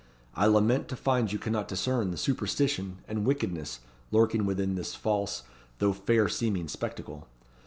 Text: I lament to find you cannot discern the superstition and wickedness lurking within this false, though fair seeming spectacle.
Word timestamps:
I 0.33 0.47
lament 0.47 0.87
to 0.87 0.95
find 0.95 1.31
you 1.31 1.37
cannot 1.37 1.67
discern 1.67 2.09
the 2.09 2.17
superstition 2.17 3.03
and 3.07 3.23
wickedness 3.23 3.81
lurking 4.09 4.47
within 4.47 4.73
this 4.73 4.95
false, 4.95 5.43
though 5.77 5.93
fair 5.93 6.27
seeming 6.27 6.67
spectacle. 6.67 7.27